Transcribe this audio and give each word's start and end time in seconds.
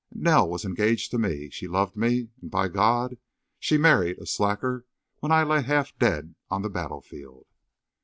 Nell 0.15 0.49
was 0.49 0.65
engaged 0.65 1.11
to 1.11 1.19
me—she 1.19 1.67
loved 1.67 1.95
me—and, 1.95 2.49
by 2.49 2.67
God! 2.69 3.19
She 3.59 3.77
married 3.77 4.17
a 4.17 4.25
slacker 4.25 4.87
when 5.19 5.31
I 5.31 5.43
lay 5.43 5.61
half 5.61 5.95
dead 5.99 6.33
on 6.49 6.63
the 6.63 6.71
battlefield!" 6.71 7.45